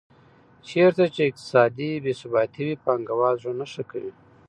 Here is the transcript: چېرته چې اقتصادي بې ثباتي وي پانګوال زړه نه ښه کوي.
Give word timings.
چېرته 0.69 1.03
چې 1.13 1.21
اقتصادي 1.29 1.91
بې 2.03 2.13
ثباتي 2.19 2.61
وي 2.65 2.75
پانګوال 2.83 3.35
زړه 3.41 3.53
نه 3.59 3.65
ښه 3.71 3.83
کوي. 3.91 4.11